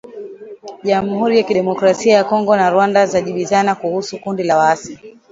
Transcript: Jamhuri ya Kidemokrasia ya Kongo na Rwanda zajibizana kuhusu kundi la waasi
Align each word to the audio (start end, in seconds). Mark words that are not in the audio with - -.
Jamhuri 0.83 1.37
ya 1.37 1.43
Kidemokrasia 1.43 2.15
ya 2.15 2.23
Kongo 2.23 2.55
na 2.55 2.69
Rwanda 2.69 3.05
zajibizana 3.05 3.75
kuhusu 3.75 4.19
kundi 4.19 4.43
la 4.43 4.57
waasi 4.57 4.99